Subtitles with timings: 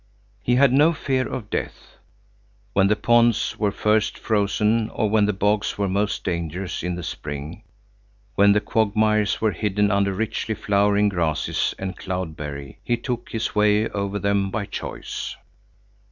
[0.41, 1.97] He had no fear of death.
[2.73, 7.03] When the ponds were first frozen, or when the bogs were most dangerous in the
[7.03, 7.61] spring,
[8.33, 13.89] when the quagmires were hidden under richly flowering grasses and cloudberry, he took his way
[13.89, 15.35] over them by choice.